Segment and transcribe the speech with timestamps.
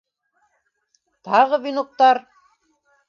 [1.29, 2.25] Тағы веноктар.